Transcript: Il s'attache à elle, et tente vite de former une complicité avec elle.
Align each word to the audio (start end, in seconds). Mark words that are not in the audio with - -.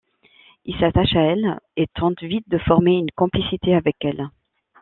Il 0.65 0.75
s'attache 0.79 1.15
à 1.15 1.21
elle, 1.21 1.59
et 1.77 1.85
tente 1.85 2.23
vite 2.23 2.49
de 2.49 2.57
former 2.57 2.93
une 2.93 3.11
complicité 3.11 3.75
avec 3.75 3.97
elle. 3.99 4.29